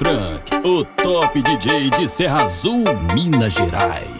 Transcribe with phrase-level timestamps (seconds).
[0.00, 4.19] Frank, o top DJ de Serra Azul, Minas Gerais.